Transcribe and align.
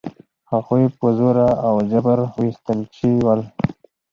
هغوی 0.51 0.83
په 0.97 1.07
زور 1.17 1.37
او 1.67 1.75
جبر 1.91 2.17
ویستل 2.39 2.79
شوي 2.97 3.19
ول. 3.25 3.41